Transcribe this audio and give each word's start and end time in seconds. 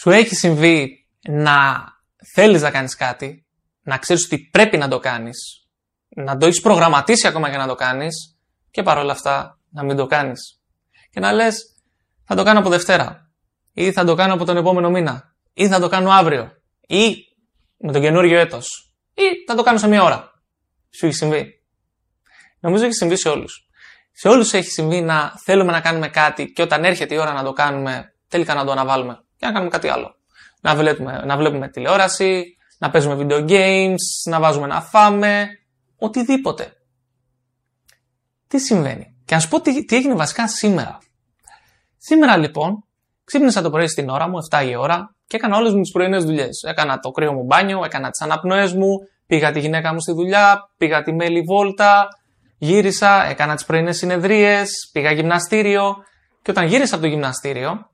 Σου 0.00 0.10
έχει 0.10 0.34
συμβεί 0.34 1.06
να 1.28 1.56
θέλεις 2.34 2.62
να 2.62 2.70
κάνεις 2.70 2.94
κάτι, 2.94 3.46
να 3.82 3.98
ξέρεις 3.98 4.24
ότι 4.24 4.38
πρέπει 4.38 4.76
να 4.76 4.88
το 4.88 4.98
κάνεις, 4.98 5.66
να 6.08 6.36
το 6.36 6.46
έχεις 6.46 6.60
προγραμματίσει 6.60 7.26
ακόμα 7.26 7.48
για 7.48 7.58
να 7.58 7.66
το 7.66 7.74
κάνεις 7.74 8.38
και 8.70 8.82
παρόλα 8.82 9.12
αυτά 9.12 9.58
να 9.70 9.82
μην 9.82 9.96
το 9.96 10.06
κάνεις. 10.06 10.60
Και 11.10 11.20
να 11.20 11.32
λες 11.32 11.56
θα 12.24 12.34
το 12.34 12.42
κάνω 12.42 12.58
από 12.58 12.68
Δευτέρα 12.68 13.30
ή 13.72 13.92
θα 13.92 14.04
το 14.04 14.14
κάνω 14.14 14.34
από 14.34 14.44
τον 14.44 14.56
επόμενο 14.56 14.90
μήνα 14.90 15.34
ή 15.52 15.68
θα 15.68 15.80
το 15.80 15.88
κάνω 15.88 16.10
αύριο 16.10 16.50
ή 16.80 17.14
με 17.76 17.92
τον 17.92 18.00
καινούριο 18.00 18.38
έτος 18.38 18.92
ή 19.14 19.44
θα 19.46 19.54
το 19.54 19.62
κάνω 19.62 19.78
σε 19.78 19.88
μία 19.88 20.02
ώρα. 20.02 20.42
Σου 20.90 21.06
έχει 21.06 21.14
συμβεί. 21.14 21.62
Νομίζω 22.60 22.84
έχει 22.84 22.94
συμβεί 22.94 23.16
σε 23.16 23.28
όλους. 23.28 23.68
Σε 24.12 24.28
όλους 24.28 24.52
έχει 24.52 24.70
συμβεί 24.70 25.00
να 25.00 25.32
θέλουμε 25.44 25.72
να 25.72 25.80
κάνουμε 25.80 26.08
κάτι 26.08 26.52
και 26.52 26.62
όταν 26.62 26.84
έρχεται 26.84 27.14
η 27.14 27.18
ώρα 27.18 27.32
να 27.32 27.42
το 27.42 27.52
κάνουμε 27.52 28.14
τελικά 28.28 28.54
να 28.54 28.64
το 28.64 28.70
αναβάλουμε 28.70 29.22
και 29.38 29.46
να 29.46 29.52
κάνουμε 29.52 29.70
κάτι 29.70 29.88
άλλο. 29.88 30.14
Να 30.60 30.74
βλέπουμε, 30.74 31.22
να 31.24 31.36
βλέπουμε 31.36 31.68
τηλεόραση, 31.68 32.56
να 32.78 32.90
παίζουμε 32.90 33.16
video 33.20 33.48
games, 33.48 33.96
να 34.24 34.40
βάζουμε 34.40 34.66
να 34.66 34.80
φάμε, 34.80 35.48
οτιδήποτε. 35.98 36.72
Τι 38.48 38.58
συμβαίνει; 38.58 39.16
Και 39.24 39.34
να 39.34 39.40
σου 39.40 39.48
πω 39.48 39.60
τι, 39.60 39.84
τι 39.84 39.96
έγινε 39.96 40.14
βασικά 40.14 40.48
σήμερα. 40.48 40.98
Σήμερα 41.96 42.36
λοιπόν, 42.36 42.84
ξύπνησα 43.24 43.62
το 43.62 43.70
πρωί 43.70 43.86
στην 43.86 44.08
ώρα 44.08 44.28
μου, 44.28 44.38
7 44.50 44.66
η 44.68 44.76
ώρα, 44.76 45.14
και 45.26 45.36
έκανα 45.36 45.56
όλες 45.56 45.72
μου 45.72 45.80
τις 45.80 45.90
πρωινές 45.92 46.24
δουλειές. 46.24 46.62
Έκανα 46.66 46.98
το 46.98 47.10
κρύο 47.10 47.32
μου 47.32 47.44
μπάνιο, 47.44 47.84
έκανα 47.84 48.10
τις 48.10 48.20
αναπνοές 48.20 48.72
μου, 48.72 48.88
πήγα 49.26 49.52
τη 49.52 49.60
γυναίκα 49.60 49.92
μου 49.92 50.00
στη 50.00 50.12
δουλειά, 50.12 50.70
πήγα 50.76 51.02
τη 51.02 51.12
μέλη 51.12 51.40
βόλτα, 51.40 52.08
γύρισα, 52.58 53.24
έκανα 53.24 53.54
τις 53.54 53.64
πρωινές 53.64 53.96
συνεδρίες, 53.96 54.70
πήγα 54.92 55.10
γυμναστήριο. 55.10 55.94
Και 56.42 56.50
όταν 56.50 56.66
γύρισα 56.66 56.94
από 56.94 57.04
το 57.04 57.10
γυμναστήριο, 57.10 57.90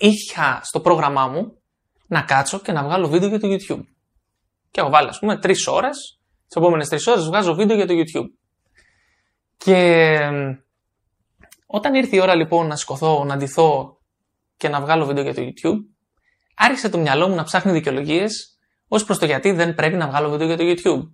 είχα 0.00 0.60
στο 0.62 0.80
πρόγραμμά 0.80 1.26
μου 1.26 1.62
να 2.06 2.22
κάτσω 2.22 2.58
και 2.58 2.72
να 2.72 2.82
βγάλω 2.82 3.08
βίντεο 3.08 3.28
για 3.28 3.40
το 3.40 3.48
YouTube. 3.50 3.84
Και 4.70 4.80
έχω 4.80 4.90
βάλει, 4.90 5.08
ας 5.08 5.18
πούμε, 5.18 5.38
τρεις 5.38 5.66
ώρες. 5.66 6.20
Τις 6.46 6.56
επόμενες 6.56 6.88
τρεις 6.88 7.06
ώρες 7.06 7.24
βγάζω 7.24 7.54
βίντεο 7.54 7.76
για 7.76 7.86
το 7.86 7.94
YouTube. 7.94 8.28
Και 9.56 10.18
όταν 11.66 11.94
ήρθε 11.94 12.16
η 12.16 12.20
ώρα 12.20 12.34
λοιπόν 12.34 12.66
να 12.66 12.76
σηκωθώ, 12.76 13.24
να 13.24 13.36
ντυθώ 13.36 13.98
και 14.56 14.68
να 14.68 14.80
βγάλω 14.80 15.06
βίντεο 15.06 15.22
για 15.22 15.34
το 15.34 15.42
YouTube, 15.42 15.78
άρχισε 16.56 16.88
το 16.88 16.98
μυαλό 16.98 17.28
μου 17.28 17.34
να 17.34 17.42
ψάχνει 17.42 17.72
δικαιολογίες 17.72 18.58
ως 18.88 19.04
προς 19.04 19.18
το 19.18 19.26
γιατί 19.26 19.52
δεν 19.52 19.74
πρέπει 19.74 19.96
να 19.96 20.08
βγάλω 20.08 20.30
βίντεο 20.30 20.46
για 20.46 20.56
το 20.56 20.64
YouTube. 20.66 21.10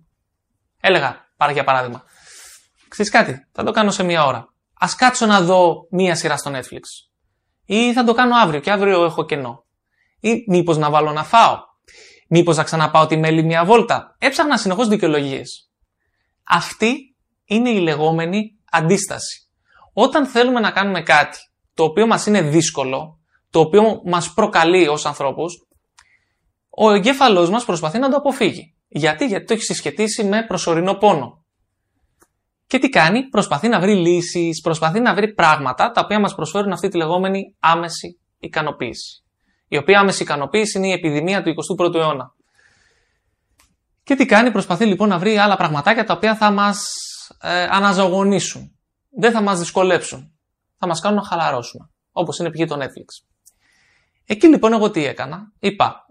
Έλεγα, 0.81 1.31
πάρε 1.37 1.51
για 1.53 1.63
παράδειγμα. 1.63 2.03
Ξέρεις 2.87 3.11
κάτι, 3.11 3.47
θα 3.51 3.63
το 3.63 3.71
κάνω 3.71 3.91
σε 3.91 4.03
μία 4.03 4.25
ώρα. 4.25 4.37
Α 4.73 4.87
κάτσω 4.97 5.25
να 5.25 5.41
δω 5.41 5.87
μία 5.89 6.15
σειρά 6.15 6.37
στο 6.37 6.51
Netflix. 6.53 6.81
Ή 7.69 7.93
θα 7.93 8.03
το 8.03 8.13
κάνω 8.13 8.35
αύριο 8.35 8.59
και 8.59 8.71
αύριο 8.71 9.03
έχω 9.03 9.25
κενό. 9.25 9.65
Ή 10.19 10.43
μήπως 10.47 10.77
να 10.77 10.89
βάλω 10.89 11.11
να 11.11 11.23
φάω. 11.23 11.57
Μήπως 12.29 12.57
να 12.57 12.63
ξαναπάω 12.63 13.05
τη 13.05 13.17
μέλη 13.17 13.43
μία 13.43 13.65
βόλτα. 13.65 14.15
Έψαχνα 14.19 14.57
συνεχώς 14.57 14.87
δικαιολογίες. 14.87 15.71
Αυτή 16.43 17.15
είναι 17.45 17.69
η 17.69 17.79
λεγόμενη 17.79 18.57
αντίσταση. 18.71 19.49
Όταν 19.93 20.25
θέλουμε 20.25 20.59
να 20.59 20.71
κάνουμε 20.71 21.01
κάτι 21.01 21.37
το 21.73 21.83
οποίο 21.83 22.07
μας 22.07 22.25
είναι 22.25 22.41
δύσκολο, 22.41 23.19
το 23.49 23.59
οποίο 23.59 24.01
μας 24.05 24.33
προκαλεί 24.33 24.87
ως 24.87 25.05
ανθρώπους, 25.05 25.67
ο 26.69 26.91
εγκέφαλός 26.91 27.49
μας 27.49 27.65
προσπαθεί 27.65 27.99
να 27.99 28.09
το 28.09 28.15
αποφύγει. 28.15 28.75
Γιατί, 28.87 29.25
γιατί 29.25 29.45
το 29.45 29.53
έχει 29.53 29.63
συσχετίσει 29.63 30.23
με 30.23 30.45
προσωρινό 30.45 30.93
πόνο. 30.93 31.45
Και 32.67 32.79
τι 32.79 32.89
κάνει, 32.89 33.29
προσπαθεί 33.29 33.67
να 33.67 33.79
βρει 33.79 33.95
λύσεις, 33.95 34.61
προσπαθεί 34.61 34.99
να 34.99 35.13
βρει 35.13 35.33
πράγματα 35.33 35.91
τα 35.91 36.01
οποία 36.03 36.19
μας 36.19 36.35
προσφέρουν 36.35 36.71
αυτή 36.71 36.87
τη 36.87 36.97
λεγόμενη 36.97 37.55
άμεση 37.59 38.19
ικανοποίηση. 38.39 39.23
Η 39.67 39.77
οποία 39.77 39.99
άμεση 39.99 40.23
ικανοποίηση 40.23 40.77
είναι 40.77 40.87
η 40.87 40.91
επιδημία 40.91 41.43
του 41.43 41.53
21ου 41.79 41.95
αιώνα. 41.95 42.35
Και 44.03 44.15
τι 44.15 44.25
κάνει, 44.25 44.51
προσπαθεί 44.51 44.85
λοιπόν 44.85 45.09
να 45.09 45.17
βρει 45.17 45.37
άλλα 45.37 45.57
πραγματάκια 45.57 46.03
τα 46.03 46.13
οποία 46.13 46.35
θα 46.35 46.51
μας 46.51 46.85
ε, 47.41 47.63
αναζωογονήσουν. 47.63 48.71
Δεν 49.19 49.31
θα 49.31 49.41
μας 49.41 49.59
δυσκολέψουν. 49.59 50.31
Θα 50.77 50.87
μας 50.87 51.01
κάνουν 51.01 51.17
να 51.17 51.23
χαλαρώσουμε. 51.23 51.89
Όπως 52.11 52.39
είναι 52.39 52.49
πηγή 52.49 52.65
το 52.65 52.75
Netflix. 52.75 53.27
Εκεί 54.25 54.47
λοιπόν 54.47 54.73
εγώ 54.73 54.91
τι 54.91 55.05
έκανα. 55.05 55.51
Είπα, 55.59 56.05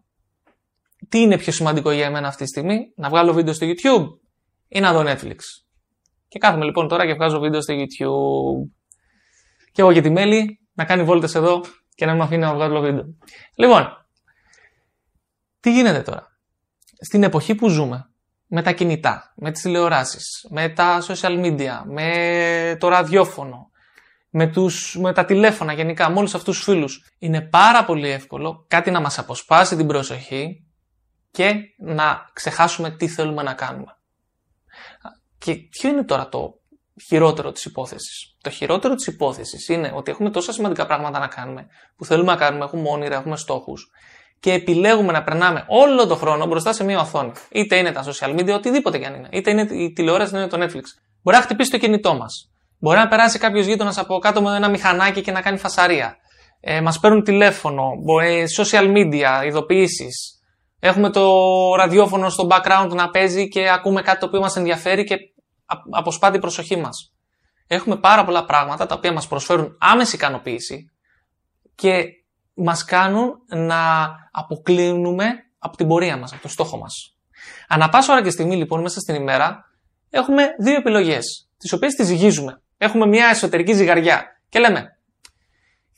τι 1.09 1.19
είναι 1.21 1.39
πιο 1.39 1.53
σημαντικό 1.53 1.91
για 1.91 2.07
εμένα 2.07 2.29
αυτή 2.29 2.43
τη 2.43 2.49
στιγμή, 2.49 2.93
να 2.97 3.09
βγάλω 3.09 3.33
βίντεο 3.33 3.55
στο 3.55 3.67
YouTube 3.67 4.07
ή 4.69 4.81
να 4.81 4.93
δω 4.93 5.03
Netflix. 5.07 5.37
Και 6.29 6.39
κάθομαι 6.39 6.65
λοιπόν 6.65 6.89
τώρα 6.89 7.07
και 7.07 7.15
βγάζω 7.15 7.39
βίντεο 7.39 7.63
στο 7.63 7.75
YouTube. 7.75 8.71
Και 9.73 9.83
εγώ 9.83 9.93
και 9.93 10.01
τη 10.01 10.11
μέλη 10.11 10.61
να 10.73 10.85
κάνει 10.85 11.03
βόλτες 11.03 11.35
εδώ 11.35 11.61
και 11.95 12.07
να 12.07 12.15
με 12.15 12.23
αφήνει 12.23 12.43
να 12.43 12.55
βγάλω 12.55 12.81
βίντεο. 12.81 13.05
Λοιπόν, 13.57 14.07
τι 15.61 15.73
γίνεται 15.73 16.03
τώρα; 16.03 16.27
Στην 17.01 17.23
εποχή 17.23 17.55
που 17.55 17.69
ζούμε, 17.69 18.11
με 18.47 18.63
τα 18.63 18.73
κινητά, 18.73 19.33
με 19.37 19.51
τις 19.51 19.63
τηλεοράσεις, 19.63 20.47
με 20.51 20.69
τα 20.69 21.03
social 21.03 21.45
media, 21.45 21.83
με 21.85 22.77
το 22.81 22.89
ραδιόφωνο, 22.89 23.71
με, 24.31 24.47
τους, 24.47 24.97
με 25.01 25.13
τα 25.13 25.25
τηλέφωνα 25.25 25.73
γενικά, 25.73 26.11
με 26.11 26.19
όλους 26.19 26.35
αυτούς 26.35 26.57
τους 26.57 26.65
φίλους. 26.65 27.11
Είναι 27.19 27.41
πάρα 27.41 27.85
πολύ 27.85 28.09
εύκολο 28.09 28.65
κάτι 28.69 28.91
να 28.91 29.01
μας 29.01 29.19
αποσπάσει 29.19 29.77
την 29.77 29.87
προσοχή 29.87 30.67
και 31.31 31.55
να 31.79 32.31
ξεχάσουμε 32.33 32.91
τι 32.91 33.09
θέλουμε 33.09 33.43
να 33.43 33.55
κάνουμε. 33.55 33.96
Και 35.39 35.55
ποιο 35.55 35.89
είναι 35.89 36.05
τώρα 36.05 36.29
το 36.29 36.61
χειρότερο 37.07 37.53
της 37.53 37.65
υπόθεσης; 37.65 38.37
Το 38.41 38.51
χειρότερο 38.51 38.95
της 38.95 39.07
υπόθεσης 39.07 39.69
είναι 39.69 39.93
ότι 39.95 40.11
έχουμε 40.11 40.31
τόσα 40.31 40.53
σημαντικά 40.53 40.87
πράγματα 40.87 41.19
να 41.19 41.27
κάνουμε, 41.27 41.67
που 41.97 42.05
θέλουμε 42.05 42.33
να 42.33 42.39
κάνουμε, 42.39 42.65
έχουμε 42.65 42.89
όνειρα, 42.89 43.17
έχουμε 43.17 43.37
στόχους, 43.37 43.91
και 44.41 44.53
επιλέγουμε 44.53 45.13
να 45.13 45.23
περνάμε 45.23 45.65
όλο 45.69 46.07
τον 46.07 46.17
χρόνο 46.17 46.47
μπροστά 46.47 46.73
σε 46.73 46.85
μια 46.85 47.01
οθόνη. 47.01 47.33
Είτε 47.51 47.77
είναι 47.77 47.93
τα 47.93 48.05
social 48.05 48.39
media, 48.39 48.55
οτιδήποτε 48.55 48.99
κι 48.99 49.05
αν 49.05 49.15
είναι. 49.15 49.29
Είτε 49.33 49.51
είναι 49.51 49.63
η 49.71 49.93
τηλεόραση, 49.93 50.31
είτε 50.31 50.39
είναι 50.39 50.49
το 50.49 50.57
Netflix. 50.57 50.85
Μπορεί 51.23 51.37
να 51.37 51.43
χτυπήσει 51.43 51.71
το 51.71 51.79
κινητό 51.79 52.15
μας. 52.15 52.51
Μπορεί 52.79 52.99
να 52.99 53.09
περάσει 53.09 53.39
κάποιος 53.39 53.67
γείτονας 53.67 53.99
από 53.99 54.19
κάτω 54.19 54.43
με 54.43 54.57
ένα 54.57 54.69
μηχανάκι 54.69 55.21
και 55.21 55.33
να 55.33 55.41
κάνει 55.41 55.59
φασαρία. 55.59 56.17
Ε, 56.61 56.81
μας 56.81 56.99
παίρνουν 56.99 57.23
τηλέφωνο, 57.23 57.93
ε, 58.23 58.45
social 58.57 58.97
media, 58.97 59.47
ειδοποιήσεις. 59.47 60.36
Έχουμε 60.87 61.11
το 61.11 61.75
ραδιόφωνο 61.75 62.29
στο 62.29 62.49
background 62.51 62.91
να 62.95 63.11
παίζει 63.11 63.49
και 63.49 63.71
ακούμε 63.71 64.03
κάτι 64.03 64.19
το 64.19 64.27
οποίο 64.27 64.41
μας 64.41 64.57
ενδιαφέρει 64.57 65.05
και 65.05 65.17
αποσπά 65.91 66.31
την 66.31 66.41
προσοχή 66.41 66.77
μας. 66.77 67.13
Έχουμε 67.67 67.97
πάρα 67.97 68.25
πολλά 68.25 68.45
πράγματα 68.45 68.87
τα 68.87 68.95
οποία 68.95 69.13
μας 69.13 69.27
προσφέρουν 69.29 69.77
άμεση 69.81 70.17
ικανοποίηση 70.17 70.91
και 71.75 72.05
μας 72.55 72.85
κάνουν 72.85 73.33
να 73.47 74.11
αποκλίνουμε 74.31 75.27
από 75.59 75.77
την 75.77 75.89
πορεία 75.89 76.17
μας, 76.17 76.33
από 76.33 76.43
το 76.43 76.49
στόχο 76.49 76.79
μας. 76.79 77.17
Ανά 77.69 77.89
πάσα 77.89 78.13
ώρα 78.13 78.23
και 78.23 78.31
στιγμή 78.31 78.57
λοιπόν 78.57 78.81
μέσα 78.81 79.01
στην 79.01 79.15
ημέρα 79.15 79.65
έχουμε 80.11 80.49
δύο 80.59 80.75
επιλογές, 80.75 81.49
τις 81.57 81.73
οποίες 81.73 81.95
τις 81.95 82.07
ζυγίζουμε. 82.07 82.63
Έχουμε 82.79 83.07
μια 83.07 83.27
εσωτερική 83.27 83.73
ζυγαριά 83.73 84.25
και 84.49 84.59
λέμε 84.59 84.96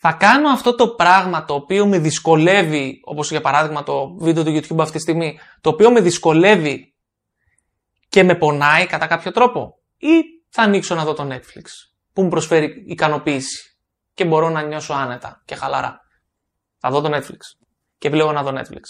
θα 0.00 0.12
κάνω 0.12 0.48
αυτό 0.48 0.74
το 0.74 0.88
πράγμα 0.88 1.44
το 1.44 1.54
οποίο 1.54 1.86
με 1.86 1.98
δυσκολεύει, 1.98 3.00
όπως 3.04 3.30
για 3.30 3.40
παράδειγμα 3.40 3.82
το 3.82 4.16
βίντεο 4.18 4.44
του 4.44 4.50
YouTube 4.50 4.78
αυτή 4.78 4.96
τη 4.96 5.02
στιγμή, 5.02 5.38
το 5.60 5.70
οποίο 5.70 5.90
με 5.90 6.00
δυσκολεύει 6.00 6.94
και 8.08 8.22
με 8.24 8.34
πονάει 8.34 8.86
κατά 8.86 9.06
κάποιο 9.06 9.30
τρόπο 9.30 9.78
ή 9.96 10.22
θα 10.48 10.62
ανοίξω 10.62 10.94
να 10.94 11.04
δω 11.04 11.14
το 11.14 11.28
Netflix 11.30 11.64
που 12.12 12.22
μου 12.22 12.28
προσφέρει 12.28 12.84
ικανοποίηση 12.86 13.78
και 14.14 14.24
μπορώ 14.24 14.48
να 14.48 14.62
νιώσω 14.62 14.92
άνετα 14.92 15.42
και 15.44 15.54
χαλαρά. 15.54 16.00
Θα 16.78 16.90
δω 16.90 17.00
το 17.00 17.16
Netflix. 17.16 17.38
Και 17.98 18.08
επιλέγω 18.08 18.32
να 18.32 18.42
δω 18.42 18.52
Netflix. 18.54 18.82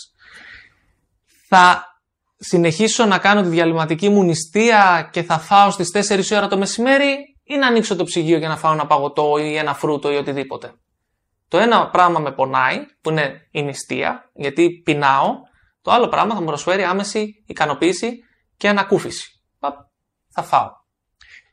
Θα 1.48 1.84
συνεχίσω 2.36 3.04
να 3.04 3.18
κάνω 3.18 3.42
τη 3.42 3.48
διαλυματική 3.48 4.08
μου 4.08 4.22
νηστεία 4.22 5.08
και 5.12 5.22
θα 5.22 5.38
φάω 5.38 5.70
στις 5.70 6.10
4 6.32 6.36
ώρα 6.36 6.48
το 6.48 6.58
μεσημέρι 6.58 7.16
ή 7.44 7.56
να 7.56 7.66
ανοίξω 7.66 7.96
το 7.96 8.04
ψυγείο 8.04 8.38
για 8.38 8.48
να 8.48 8.56
φάω 8.56 8.72
ένα 8.72 8.86
παγωτό 8.86 9.38
ή 9.38 9.56
ένα 9.56 9.74
φρούτο 9.74 10.12
ή 10.12 10.16
οτιδήποτε. 10.16 10.72
Το 11.48 11.58
ένα 11.58 11.90
πράγμα 11.90 12.18
με 12.18 12.32
πονάει, 12.32 12.86
που 13.00 13.10
είναι 13.10 13.48
η 13.50 13.62
νηστεία, 13.62 14.30
γιατί 14.34 14.82
πεινάω. 14.84 15.34
Το 15.82 15.90
άλλο 15.90 16.08
πράγμα 16.08 16.34
θα 16.34 16.40
μου 16.40 16.46
προσφέρει 16.46 16.84
άμεση 16.84 17.44
ικανοποίηση 17.46 18.24
και 18.56 18.68
ανακούφιση. 18.68 19.32
Θα 20.28 20.42
φάω. 20.42 20.70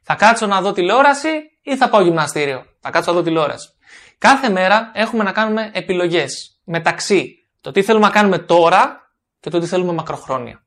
Θα 0.02 0.16
κάτσω 0.16 0.48
να 0.48 0.62
δω 0.62 0.72
τηλεόραση 0.72 1.30
ή 1.62 1.78
θα 1.78 1.90
πάω 1.90 2.02
γυμναστήριο. 2.02 2.66
Θα 2.80 2.90
κάτσω 2.90 3.12
να 3.12 3.18
δω 3.18 3.24
τηλεόραση. 3.24 3.70
Κάθε 4.18 4.50
μέρα 4.50 4.92
έχουμε 4.94 5.24
να 5.24 5.32
κάνουμε 5.32 5.72
επιλογές 5.74 6.62
μεταξύ 6.64 7.36
το 7.62 7.72
τι 7.72 7.84
θέλουμε 7.84 8.06
να 8.06 8.12
κάνουμε 8.12 8.40
τώρα 8.40 9.12
και 9.40 9.50
το 9.50 9.60
τι 9.60 9.66
θέλουμε 9.66 9.94
μακροχρόνια. 9.94 10.64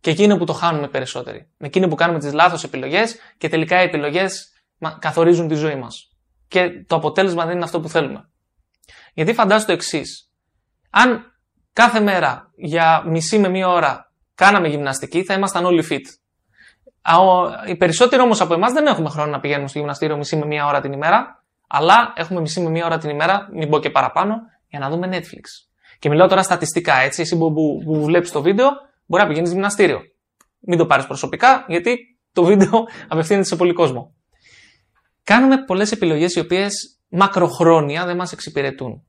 Και 0.00 0.10
εκεί 0.10 0.22
είναι 0.22 0.38
που 0.38 0.44
το 0.44 0.52
χάνουμε 0.52 0.88
περισσότεροι. 0.88 1.50
Εκείνοι 1.58 1.88
που 1.88 1.94
κάνουμε 1.94 2.18
τις 2.18 2.32
λάθος 2.32 2.64
επιλογές 2.64 3.16
και 3.38 3.48
τελικά 3.48 3.80
οι 3.80 3.84
επιλογές 3.84 4.52
καθορίζουν 4.98 5.48
τη 5.48 5.54
ζωή 5.54 5.76
μας. 5.76 6.08
Και 6.48 6.84
το 6.86 6.96
αποτέλεσμα 6.96 7.44
δεν 7.44 7.54
είναι 7.54 7.64
αυτό 7.64 7.80
που 7.80 7.88
θέλουμε. 7.88 8.30
Γιατί 9.12 9.34
φαντάζομαι 9.34 9.66
το 9.66 9.72
εξής. 9.72 10.30
Αν 10.90 11.32
κάθε 11.72 12.00
μέρα 12.00 12.50
για 12.56 13.02
μισή 13.06 13.38
με 13.38 13.48
μία 13.48 13.68
ώρα 13.68 14.12
κάναμε 14.34 14.68
γυμναστική, 14.68 15.24
θα 15.24 15.34
ήμασταν 15.34 15.64
όλοι 15.64 15.84
fit. 15.90 16.04
Οι 17.66 17.76
περισσότεροι 17.76 18.22
όμως 18.22 18.40
από 18.40 18.54
εμάς 18.54 18.72
δεν 18.72 18.86
έχουμε 18.86 19.08
χρόνο 19.08 19.30
να 19.30 19.40
πηγαίνουμε 19.40 19.68
στο 19.68 19.78
γυμναστήριο 19.78 20.16
μισή 20.16 20.36
με 20.36 20.46
μία 20.46 20.66
ώρα 20.66 20.80
την 20.80 20.92
ημέρα 20.92 21.42
αλλά 21.74 22.12
έχουμε 22.16 22.40
μισή 22.40 22.60
με 22.60 22.70
μία 22.70 22.84
ώρα 22.84 22.98
την 22.98 23.10
ημέρα, 23.10 23.48
μην 23.52 23.68
πω 23.68 23.78
και 23.78 23.90
παραπάνω, 23.90 24.34
για 24.68 24.78
να 24.78 24.90
δούμε 24.90 25.08
Netflix. 25.12 25.44
Και 25.98 26.08
μιλάω 26.08 26.28
τώρα 26.28 26.42
στατιστικά, 26.42 26.94
έτσι. 26.94 27.20
Εσύ 27.20 27.38
που, 27.38 27.52
που, 27.52 27.82
που 27.84 28.04
βλέπεις 28.04 28.30
το 28.30 28.42
βίντεο, 28.42 28.68
μπορεί 29.06 29.22
να 29.22 29.28
πηγαίνεις 29.28 29.52
γυμναστήριο. 29.52 30.00
Μην 30.60 30.78
το 30.78 30.86
πάρεις 30.86 31.06
προσωπικά, 31.06 31.64
γιατί 31.68 31.98
το 32.32 32.44
βίντεο 32.44 32.70
απευθύνεται 33.08 33.46
σε 33.46 33.56
πολύ 33.56 33.72
κόσμο. 33.72 34.14
Κάνουμε 35.24 35.64
πολλές 35.64 35.92
επιλογές 35.92 36.34
οι 36.34 36.40
οποίες 36.40 37.00
μακροχρόνια 37.12 38.04
δεν 38.04 38.16
μας 38.16 38.32
εξυπηρετούν. 38.32 39.06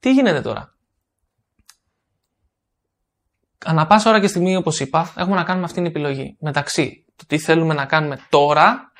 Τι 0.00 0.12
γίνεται 0.12 0.40
τώρα; 0.40 0.72
Ανά 3.64 3.86
πάσα 3.86 4.10
ώρα 4.10 4.20
και 4.20 4.26
στιγμή, 4.26 4.56
όπως 4.56 4.80
είπα, 4.80 5.12
έχουμε 5.16 5.36
να 5.36 5.44
κάνουμε 5.44 5.64
αυτή 5.64 5.76
την 5.76 5.86
επιλογή. 5.86 6.36
Μεταξύ 6.40 7.04
το 7.16 7.24
τι 7.26 7.38
θέλουμε 7.38 7.74
να 7.74 7.86
κάνουμε 7.86 8.18
τώρα, 8.28 8.92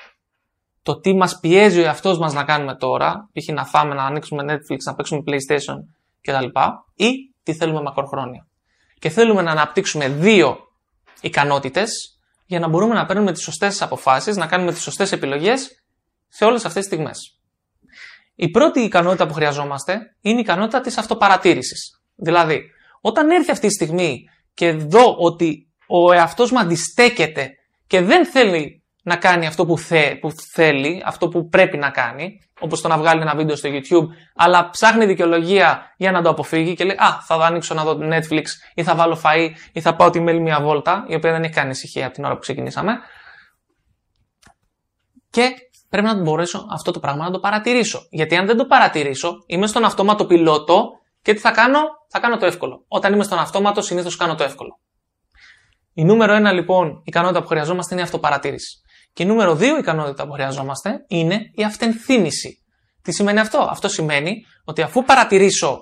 το 0.81 0.99
τι 0.99 1.15
μας 1.15 1.39
πιέζει 1.39 1.79
ο 1.79 1.83
εαυτός 1.83 2.17
μας 2.19 2.33
να 2.33 2.43
κάνουμε 2.43 2.75
τώρα, 2.75 3.29
π.χ. 3.33 3.53
να 3.53 3.65
φάμε, 3.65 3.95
να 3.95 4.03
ανοίξουμε 4.03 4.43
Netflix, 4.47 4.77
να 4.85 4.95
παίξουμε 4.95 5.23
PlayStation 5.27 5.75
κτλ. 6.21 6.59
ή 6.95 7.33
τι 7.43 7.53
θέλουμε 7.53 7.81
μακροχρόνια. 7.81 8.47
Και 8.99 9.09
θέλουμε 9.09 9.41
να 9.41 9.51
αναπτύξουμε 9.51 10.09
δύο 10.09 10.57
ικανότητες 11.21 12.19
για 12.45 12.59
να 12.59 12.67
μπορούμε 12.67 12.93
να 12.93 13.05
παίρνουμε 13.05 13.31
τις 13.31 13.43
σωστές 13.43 13.81
αποφάσεις, 13.81 14.35
να 14.35 14.47
κάνουμε 14.47 14.71
τις 14.71 14.81
σωστές 14.81 15.11
επιλογές 15.11 15.83
σε 16.27 16.45
όλες 16.45 16.65
αυτές 16.65 16.85
τις 16.85 16.93
στιγμές. 16.93 17.42
Η 18.35 18.49
πρώτη 18.49 18.79
ικανότητα 18.79 19.27
που 19.27 19.33
χρειαζόμαστε 19.33 19.99
είναι 20.21 20.37
η 20.37 20.41
ικανότητα 20.41 20.81
της 20.81 20.97
αυτοπαρατήρησης. 20.97 22.01
Δηλαδή, 22.15 22.61
όταν 23.01 23.29
έρθει 23.29 23.51
αυτή 23.51 23.65
η 23.65 23.69
στιγμή 23.69 24.23
και 24.53 24.71
δω 24.71 25.15
ότι 25.17 25.73
ο 25.87 26.11
εαυτός 26.11 26.51
μου 26.51 26.59
αντιστέκεται 26.59 27.49
και 27.87 28.01
δεν 28.01 28.25
θέλει 28.25 28.83
να 29.03 29.15
κάνει 29.15 29.45
αυτό 29.45 29.65
που, 29.65 29.77
που 30.21 30.31
θέλει, 30.53 31.03
αυτό 31.05 31.27
που 31.27 31.47
πρέπει 31.47 31.77
να 31.77 31.89
κάνει, 31.89 32.39
όπως 32.59 32.81
το 32.81 32.87
να 32.87 32.97
βγάλει 32.97 33.21
ένα 33.21 33.35
βίντεο 33.35 33.55
στο 33.55 33.69
YouTube, 33.71 34.07
αλλά 34.35 34.69
ψάχνει 34.69 35.05
δικαιολογία 35.05 35.93
για 35.97 36.11
να 36.11 36.21
το 36.21 36.29
αποφύγει 36.29 36.73
και 36.73 36.83
λέει 36.83 36.95
«Α, 36.99 37.21
θα 37.21 37.37
δω 37.37 37.43
ανοίξω 37.43 37.73
να 37.73 37.83
δω 37.83 37.99
Netflix 38.01 38.43
ή 38.73 38.83
θα 38.83 38.95
βάλω 38.95 39.21
φαΐ 39.23 39.49
ή 39.73 39.81
θα 39.81 39.95
πάω 39.95 40.09
τη 40.09 40.19
μέλη 40.19 40.39
μια 40.39 40.61
βόλτα», 40.61 41.05
η 41.07 41.15
οποία 41.15 41.31
δεν 41.31 41.43
έχει 41.43 41.53
κάνει 41.53 41.69
ησυχία 41.69 42.05
από 42.05 42.13
την 42.13 42.23
ώρα 42.23 42.33
που 42.33 42.39
ξεκινήσαμε. 42.39 42.93
Και 45.29 45.53
πρέπει 45.93 46.07
να 46.07 46.21
μπορέσω 46.21 46.67
αυτό 46.71 46.91
το 46.91 46.99
πράγμα 46.99 47.23
να 47.23 47.31
το 47.31 47.39
παρατηρήσω. 47.39 48.07
Γιατί 48.09 48.35
αν 48.35 48.45
δεν 48.45 48.57
το 48.57 48.65
παρατηρήσω, 48.65 49.43
είμαι 49.45 49.67
στον 49.67 49.83
αυτόματο 49.85 50.25
πιλότο 50.25 50.89
και 51.21 51.33
τι 51.33 51.39
θα 51.39 51.51
κάνω, 51.51 51.79
θα 52.09 52.19
κάνω 52.19 52.37
το 52.37 52.45
εύκολο. 52.45 52.85
Όταν 52.87 53.13
είμαι 53.13 53.23
στον 53.23 53.37
αυτόματο, 53.37 53.81
συνήθως 53.81 54.15
κάνω 54.15 54.35
το 54.35 54.43
εύκολο. 54.43 54.79
Η 55.93 56.03
νούμερο 56.03 56.33
ένα 56.33 56.51
λοιπόν 56.51 57.01
ικανότητα 57.03 57.41
που 57.41 57.47
χρειαζόμαστε 57.47 57.93
είναι 57.93 58.01
η 58.01 58.05
αυτοπαρατήρηση. 58.05 58.81
Και 59.13 59.23
η 59.23 59.25
νούμερο 59.25 59.55
δύο 59.55 59.77
ικανότητα 59.77 60.25
που 60.25 60.31
χρειαζόμαστε 60.31 61.05
είναι 61.07 61.51
η 61.55 61.63
αυτενθύμηση. 61.63 62.63
Τι 63.01 63.11
σημαίνει 63.11 63.39
αυτό, 63.39 63.67
Αυτό 63.69 63.87
σημαίνει 63.87 64.45
ότι 64.63 64.81
αφού 64.81 65.03
παρατηρήσω 65.03 65.81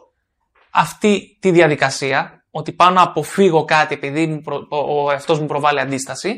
αυτή 0.71 1.37
τη 1.41 1.51
διαδικασία, 1.51 2.45
ότι 2.51 2.71
πάω 2.71 2.89
να 2.89 3.01
αποφύγω 3.01 3.65
κάτι 3.65 3.93
επειδή 3.93 4.43
ο 4.69 5.11
εαυτός 5.11 5.39
μου 5.39 5.45
προβάλλει 5.45 5.79
αντίσταση, 5.79 6.35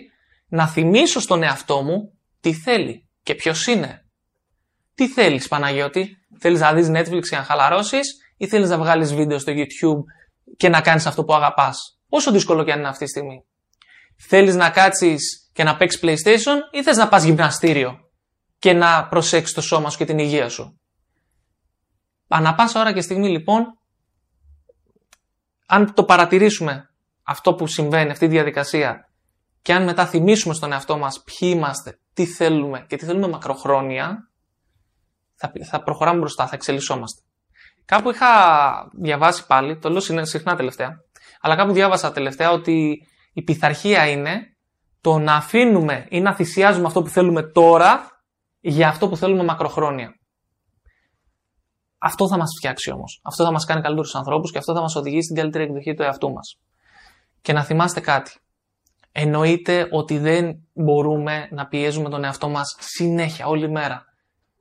να 0.48 0.68
θυμίσω 0.68 1.20
στον 1.20 1.44
εαυτό 1.44 1.82
μου 1.82 2.20
τι 2.40 2.54
θέλει 2.54 3.08
και 3.24 3.36
ποιος 3.36 3.68
είναι; 3.68 4.06
Τι 4.96 5.08
θέλεις 5.08 5.48
Παναγιώτη, 5.48 6.18
θέλεις 6.40 6.60
να 6.60 6.74
δεις 6.74 6.90
Netflix 6.90 7.28
και 7.30 7.36
να 7.36 7.44
χαλαρώσεις 7.44 8.18
ή 8.38 8.48
θέλεις 8.48 8.70
να 8.70 8.78
βγάλεις 8.78 9.14
βίντεο 9.14 9.40
στο 9.40 9.54
YouTube 9.56 10.04
και 10.58 10.70
να 10.70 10.82
κάνεις 10.82 11.06
αυτό 11.06 11.24
που 11.24 11.34
αγαπάς; 11.34 12.00
Όσο 12.10 12.32
δύσκολο 12.32 12.64
και 12.64 12.72
αν 12.72 12.80
είναι 12.80 12.88
αυτή 12.88 13.04
τη 13.04 13.10
στιγμή. 13.10 13.46
Θέλεις 14.18 14.56
να 14.56 14.70
κάτσεις 14.70 15.50
και 15.54 15.64
να 15.64 15.78
παίξεις 15.78 16.02
PlayStation 16.04 16.58
ή 16.72 16.84
θες 16.84 16.98
να 16.98 17.08
πας 17.08 17.24
γυμναστήριο 17.24 18.00
και 18.60 18.74
να 18.74 19.08
προσέξεις 19.08 19.56
το 19.56 19.62
σώμα 19.62 19.90
σου 19.90 19.98
και 19.98 20.06
την 20.06 20.18
υγεία 20.18 20.50
σου; 20.50 20.80
Ανά 22.28 22.56
πάσα 22.56 22.80
ώρα 22.80 22.94
και 22.94 23.02
στιγμή 23.02 23.30
λοιπόν, 23.30 23.78
αν 25.66 25.94
το 25.94 26.04
παρατηρήσουμε 26.04 26.90
αυτό 27.24 27.54
που 27.54 27.68
συμβαίνει, 27.68 28.12
αυτή 28.12 28.26
τη 28.26 28.32
διαδικασία 28.32 29.10
και 29.62 29.74
αν 29.74 29.84
μετά 29.84 30.08
θυμίσουμε 30.08 30.54
στον 30.54 30.72
εαυτό 30.72 30.98
μας 30.98 31.24
ποιοι 31.24 31.52
είμαστε, 31.56 32.00
τι 32.14 32.26
θέλουμε 32.26 32.86
και 32.88 32.96
τι 32.96 33.06
θέλουμε 33.06 33.28
μακροχρόνια, 33.28 34.30
θα, 35.36 35.52
θα 35.70 35.84
προχωράμε 35.84 36.20
μπροστά, 36.20 36.48
θα 36.48 36.56
εξελισσόμαστε. 36.56 37.22
Κάπου 37.86 38.10
είχα 38.10 38.28
διαβάσει 39.02 39.46
πάλι, 39.46 39.78
το 39.78 39.90
λέω 39.90 40.00
συχνά 40.26 40.56
τελευταία, 40.56 40.90
αλλά 41.42 41.56
κάπου 41.56 41.74
διάβασα 41.74 42.12
τελευταία 42.12 42.52
ότι 42.52 43.08
η 43.34 43.42
πειθαρχία 43.42 44.10
είναι 44.10 44.42
το 45.02 45.18
να 45.18 45.36
αφήνουμε 45.36 46.08
ή 46.10 46.22
να 46.22 46.34
θυσιάζουμε 46.36 46.88
αυτό 46.88 47.02
που 47.02 47.10
θέλουμε 47.10 47.44
τώρα 47.44 48.08
για 48.60 48.88
αυτό 48.88 49.10
που 49.10 49.18
θέλουμε 49.18 49.44
μακροχρόνια. 49.44 50.14
Αυτό 51.98 52.28
θα 52.28 52.38
μας 52.38 52.50
φτιάξει 52.58 52.92
όμως. 52.92 53.20
Αυτό 53.24 53.44
θα 53.44 53.52
μας 53.52 53.66
κάνει 53.66 53.82
καλύτερους 53.82 54.16
ανθρώπους 54.16 54.52
και 54.52 54.58
αυτό 54.58 54.74
θα 54.74 54.82
μας 54.82 54.96
οδηγήσει 54.96 55.24
στην 55.24 55.36
καλύτερη 55.36 55.64
εκδοχή 55.64 55.94
του 55.94 56.02
εαυτού 56.02 56.32
μας. 56.32 56.60
Και 57.42 57.54
να 57.54 57.64
θυμάστε 57.64 58.00
κάτι 58.00 58.43
εννοείται 59.14 59.88
ότι 59.92 60.18
δεν 60.18 60.56
μπορούμε 60.74 61.48
να 61.52 61.68
πιέζουμε 61.68 62.10
τον 62.10 62.24
εαυτό 62.24 62.50
μας 62.50 62.76
συνέχεια, 62.80 63.48
όλη 63.48 63.70
μέρα. 63.70 64.06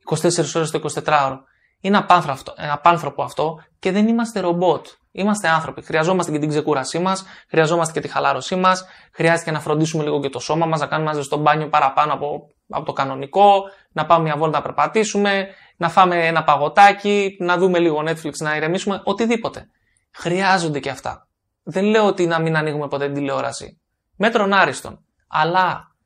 24 0.04 0.54
ώρες 0.54 0.70
το 0.70 0.80
24ωρο. 1.04 1.36
Είναι 1.80 1.96
απάνθρωπο, 1.96 2.52
απάνθρωπο 2.72 3.22
αυτό 3.22 3.62
και 3.78 3.92
δεν 3.92 4.08
είμαστε 4.08 4.40
ρομπότ. 4.40 4.86
Είμαστε 5.12 5.48
άνθρωποι. 5.48 5.82
Χρειαζόμαστε 5.82 6.32
και 6.32 6.38
την 6.38 6.48
ξεκούρασή 6.48 6.98
μας, 6.98 7.24
χρειαζόμαστε 7.48 7.92
και 7.92 8.00
τη 8.00 8.12
χαλάρωσή 8.12 8.56
μας, 8.56 8.84
χρειάζεται 9.12 9.50
να 9.50 9.60
φροντίσουμε 9.60 10.02
λίγο 10.02 10.20
και 10.20 10.28
το 10.28 10.38
σώμα 10.38 10.66
μας, 10.66 10.80
να 10.80 10.86
κάνουμε 10.86 11.10
ένα 11.10 11.18
ζεστό 11.18 11.36
μπάνιο 11.36 11.68
παραπάνω 11.68 12.12
από, 12.12 12.48
από 12.68 12.84
το 12.84 12.92
κανονικό, 12.92 13.62
να 13.92 14.06
πάμε 14.06 14.22
μια 14.22 14.36
βόλτα 14.36 14.56
να 14.56 14.64
περπατήσουμε, 14.64 15.46
να 15.76 15.88
φάμε 15.88 16.26
ένα 16.26 16.44
παγωτάκι, 16.44 17.36
να 17.38 17.56
δούμε 17.56 17.78
λίγο 17.78 18.02
Netflix, 18.06 18.32
να 18.38 18.56
ηρεμήσουμε, 18.56 19.00
οτιδήποτε. 19.04 19.66
Χρειάζονται 20.12 20.80
και 20.80 20.90
αυτά. 20.90 21.28
Δεν 21.62 21.84
λέω 21.84 22.06
ότι 22.06 22.26
να 22.26 22.40
μην 22.40 22.56
ανοίγουμε 22.56 22.88
ποτέ 22.88 23.04
την 23.04 23.14
τηλεόραση 23.14 23.81
μέτρων 24.22 24.52
άριστον. 24.52 25.04
Αλλά 25.28 25.96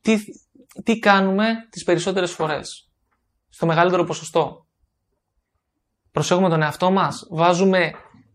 τι, 0.00 0.18
τι 0.84 0.98
κάνουμε 0.98 1.46
τις 1.70 1.82
περισσότερες 1.84 2.32
φορές; 2.32 2.90
Στο 3.48 3.66
μεγαλύτερο 3.66 4.04
ποσοστό. 4.04 4.66
Προσέχουμε 6.10 6.48
τον 6.48 6.62
εαυτό 6.62 6.90
μας. 6.90 7.26
Βάζουμε, 7.30 7.92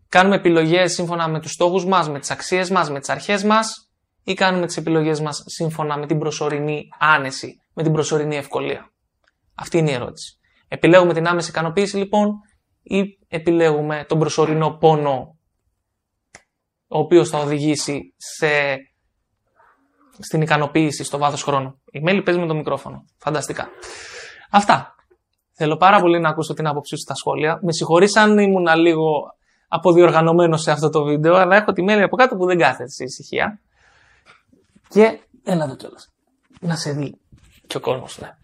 κάνουμε 0.08 0.36
επιλογές 0.36 0.92
σύμφωνα 0.92 1.28
με 1.28 1.40
τους 1.40 1.50
στόχους 1.50 1.84
μας, 1.84 2.08
με 2.08 2.18
τις 2.18 2.30
αξίες 2.30 2.70
μας, 2.70 2.90
με 2.90 2.98
τις 3.00 3.08
αρχές 3.08 3.44
μας 3.44 3.90
ή 4.22 4.34
κάνουμε 4.34 4.66
τις 4.66 4.76
επιλογές 4.76 5.20
μας 5.20 5.42
σύμφωνα 5.46 5.98
με 5.98 6.06
την 6.06 6.18
προσωρινή 6.18 6.88
άνεση, 6.98 7.54
με 7.74 7.82
την 7.82 7.92
προσωρινή 7.92 8.36
ευκολία; 8.36 8.92
Αυτή 9.54 9.78
είναι 9.78 9.90
η 9.90 9.94
ερώτηση. 9.94 10.38
Επιλέγουμε 10.68 11.14
την 11.14 11.26
άμεση 11.26 11.50
ικανοποίηση 11.50 11.96
λοιπόν 11.96 12.30
ή 12.82 13.02
επιλέγουμε 13.28 14.04
τον 14.08 14.18
προσωρινό 14.18 14.70
πόνο; 14.70 15.33
Ο 16.88 16.98
οποίος 16.98 17.28
θα 17.28 17.38
οδηγήσει 17.38 18.14
σε... 18.16 18.46
στην 20.18 20.40
ικανοποίηση 20.40 21.04
στο 21.04 21.18
βάθος 21.18 21.42
χρόνου. 21.42 21.82
Η 21.90 22.00
Μέλη 22.00 22.22
παίζει 22.22 22.40
με 22.40 22.46
το 22.46 22.54
μικρόφωνο. 22.54 23.04
Φανταστικά. 23.18 23.68
Αυτά. 24.50 24.94
Θέλω 25.56 25.76
πάρα 25.76 26.00
πολύ 26.00 26.20
να 26.20 26.28
ακούσω 26.28 26.54
την 26.54 26.66
άποψή 26.66 26.96
σου 26.96 27.02
στα 27.02 27.14
σχόλια. 27.14 27.58
Με 27.62 27.72
συγχωρείς 27.72 28.16
αν 28.16 28.38
ήμουν 28.38 28.66
λίγο 28.76 29.36
αποδιοργανωμένος 29.68 30.62
σε 30.62 30.70
αυτό 30.70 30.90
το 30.90 31.04
βίντεο, 31.04 31.34
αλλά 31.34 31.56
έχω 31.56 31.72
τη 31.72 31.82
Μέλη 31.82 32.02
από 32.02 32.16
κάτω 32.16 32.36
που 32.36 32.46
δεν 32.46 32.58
κάθεται 32.58 32.90
σε 32.90 33.04
ησυχία. 33.04 33.60
Και 34.88 35.20
έλα 35.44 35.64
εδώ 35.64 35.76
κιόλας. 35.76 36.12
Να 36.60 36.76
σε 36.76 36.92
δει 36.92 37.18
και 37.66 37.76
ο 37.76 37.80
κόσμος, 37.80 38.18
ναι. 38.18 38.36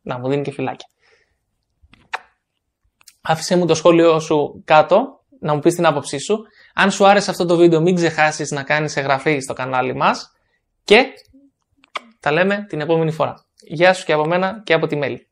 Να 0.00 0.18
μου 0.18 0.28
δίνει 0.28 0.42
και 0.42 0.50
φυλάκια. 0.50 0.88
Άφησε 3.20 3.56
μου 3.56 3.66
το 3.66 3.74
σχόλιο 3.74 4.20
σου 4.20 4.62
κάτω, 4.64 5.24
να 5.40 5.54
μου 5.54 5.60
πεις 5.60 5.74
την 5.74 5.86
άποψή 5.86 6.18
σου. 6.18 6.38
Αν 6.74 6.90
σου 6.90 7.06
άρεσε 7.06 7.30
αυτό 7.30 7.46
το 7.46 7.56
βίντεο 7.56 7.80
μην 7.80 7.94
ξεχάσεις 7.94 8.50
να 8.50 8.62
κάνεις 8.62 8.96
εγγραφή 8.96 9.40
στο 9.40 9.52
κανάλι 9.52 9.94
μας 9.94 10.32
και 10.84 11.06
τα 12.20 12.32
λέμε 12.32 12.64
την 12.68 12.80
επόμενη 12.80 13.10
φορά. 13.10 13.34
Γεια 13.66 13.92
σου 13.92 14.04
και 14.04 14.12
από 14.12 14.24
μένα 14.24 14.62
και 14.64 14.72
από 14.72 14.86
τη 14.86 14.96
Μέλη. 14.96 15.28